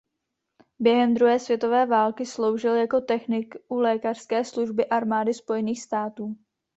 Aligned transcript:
Během 0.79 1.13
druhé 1.13 1.39
světové 1.39 1.85
války 1.85 2.25
sloužil 2.25 2.75
jako 2.75 3.01
technik 3.01 3.55
u 3.67 3.75
lékařské 3.75 4.45
služby 4.45 4.85
Armády 4.85 5.33
Spojených 5.33 5.81
států. 5.81 6.37